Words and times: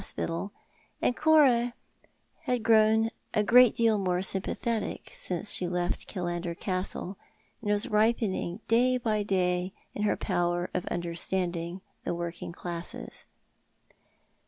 spital— 0.03 0.51
and 1.03 1.15
Cora 1.15 1.75
had 2.45 2.63
grown 2.63 3.11
a 3.35 3.43
great 3.43 3.75
deal 3.75 3.99
more 3.99 4.23
sympathetic 4.23 5.11
since 5.13 5.51
she 5.51 5.67
left 5.67 6.11
Killander 6.11 6.59
Castle, 6.59 7.15
and 7.61 7.69
was 7.69 7.87
ripening 7.87 8.61
day 8.67 8.97
by 8.97 9.21
day 9.21 9.73
in 9.93 10.01
her 10.01 10.17
power 10.17 10.71
of 10.73 10.87
understanding 10.87 11.81
the 12.03 12.15
working 12.15 12.51
classes. 12.51 13.25